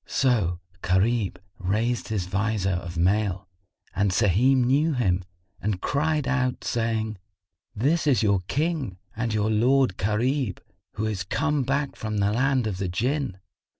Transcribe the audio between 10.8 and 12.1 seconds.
who is come back